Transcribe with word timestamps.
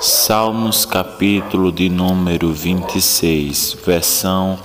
Salmos 0.00 0.84
capítulo 0.84 1.70
de 1.70 1.88
número 1.88 2.52
26, 2.52 3.76
versão 3.84 4.58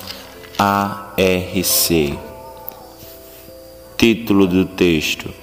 ARC. 0.57 2.17
Título 3.97 4.47
do 4.47 4.65
texto: 4.65 5.33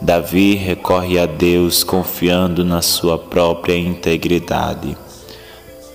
Davi 0.00 0.54
recorre 0.54 1.18
a 1.18 1.26
Deus 1.26 1.84
confiando 1.84 2.64
na 2.64 2.82
sua 2.82 3.18
própria 3.18 3.76
integridade. 3.76 4.96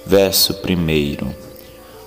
Verso 0.06 0.54
1: 0.54 1.28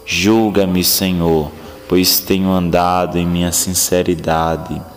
Julga-me, 0.07 0.83
Senhor, 0.83 1.53
pois 1.89 2.21
tenho 2.21 2.51
andado 2.51 3.19
em 3.19 3.27
minha 3.27 3.53
sinceridade. 3.53 4.94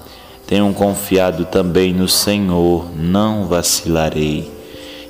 Tenho 0.48 0.74
confiado 0.74 1.44
também 1.44 1.92
no 1.92 2.08
Senhor, 2.08 2.90
não 2.96 3.46
vacilarei. 3.48 4.50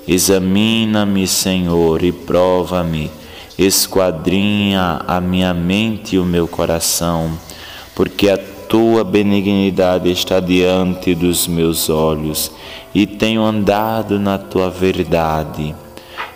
Examina-me, 0.08 1.28
Senhor, 1.28 2.04
e 2.04 2.12
prova-me. 2.12 3.12
Esquadrinha 3.56 5.02
a 5.08 5.22
minha 5.22 5.54
mente 5.54 6.16
e 6.16 6.20
o 6.20 6.26
meu 6.26 6.48
coração, 6.48 7.38
porque 7.94 8.30
a 8.30 8.38
tua 8.38 9.04
benignidade 9.04 10.12
está 10.12 10.40
diante 10.40 11.14
dos 11.14 11.48
meus 11.48 11.90
olhos 11.90 12.52
e 12.94 13.06
tenho 13.06 13.44
andado 13.44 14.20
na 14.20 14.40
tua 14.40 14.72
verdade. 14.72 15.76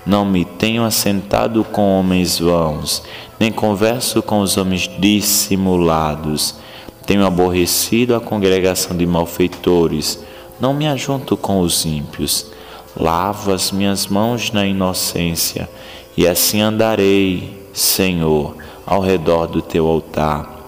Não 0.06 0.26
me 0.26 0.46
tenho 0.46 0.84
assentado 0.84 1.64
com 1.64 2.00
homens 2.00 2.40
vãos, 2.40 3.04
nem 3.40 3.52
converso 3.52 4.22
com 4.22 4.42
os 4.42 4.58
homens 4.58 4.90
dissimulados. 5.00 6.56
Tenho 7.06 7.26
aborrecido 7.26 8.16
a 8.16 8.20
congregação 8.20 8.96
de 8.96 9.06
malfeitores, 9.06 10.20
não 10.60 10.74
me 10.74 10.88
ajunto 10.88 11.36
com 11.36 11.60
os 11.60 11.86
ímpios 11.86 12.52
Lavo 13.00 13.54
as 13.54 13.72
minhas 13.72 14.08
mãos 14.08 14.52
na 14.52 14.66
inocência, 14.66 15.70
e 16.18 16.28
assim 16.28 16.60
andarei, 16.60 17.66
Senhor, 17.74 18.56
ao 18.86 19.00
redor 19.00 19.48
do 19.48 19.62
teu 19.62 19.88
altar, 19.88 20.60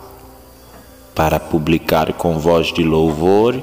para 1.14 1.38
publicar 1.40 2.14
com 2.14 2.40
voz 2.40 2.68
de 2.68 2.82
louvor 2.82 3.62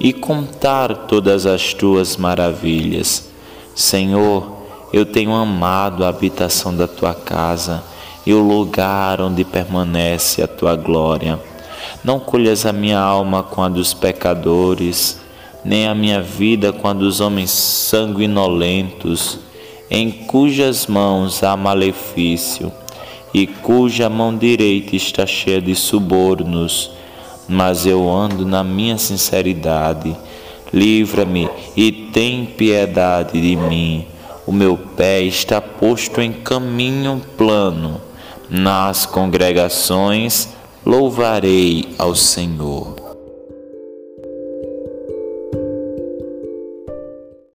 e 0.00 0.14
contar 0.14 1.06
todas 1.06 1.44
as 1.44 1.74
tuas 1.74 2.16
maravilhas. 2.16 3.28
Senhor, 3.74 4.50
eu 4.92 5.04
tenho 5.04 5.34
amado 5.34 6.04
a 6.04 6.08
habitação 6.08 6.74
da 6.74 6.88
tua 6.88 7.14
casa 7.14 7.84
e 8.24 8.32
o 8.32 8.40
lugar 8.40 9.20
onde 9.20 9.44
permanece 9.44 10.42
a 10.42 10.48
tua 10.48 10.74
glória. 10.74 11.38
Não 12.02 12.18
colhas 12.18 12.66
a 12.66 12.72
minha 12.72 12.98
alma 12.98 13.42
com 13.42 13.62
a 13.62 13.68
dos 13.68 13.94
pecadores, 13.94 15.20
nem 15.64 15.86
a 15.86 15.94
minha 15.94 16.20
vida 16.20 16.72
com 16.72 16.88
a 16.88 16.92
dos 16.92 17.20
homens 17.20 17.50
sanguinolentos, 17.50 19.38
em 19.90 20.10
cujas 20.10 20.86
mãos 20.86 21.42
há 21.42 21.56
malefício 21.56 22.72
e 23.34 23.48
cuja 23.48 24.08
mão 24.08 24.36
direita 24.36 24.94
está 24.94 25.26
cheia 25.26 25.60
de 25.60 25.74
subornos, 25.74 26.92
mas 27.48 27.84
eu 27.84 28.08
ando 28.08 28.46
na 28.46 28.62
minha 28.62 28.96
sinceridade. 28.96 30.16
Livra-me 30.72 31.50
e 31.76 31.90
tem 31.90 32.44
piedade 32.44 33.40
de 33.40 33.56
mim. 33.56 34.06
O 34.46 34.52
meu 34.52 34.76
pé 34.76 35.22
está 35.22 35.60
posto 35.60 36.20
em 36.20 36.32
caminho 36.32 37.20
plano. 37.36 38.00
Nas 38.48 39.04
congregações 39.04 40.48
louvarei 40.84 41.94
ao 41.98 42.14
Senhor. 42.14 43.03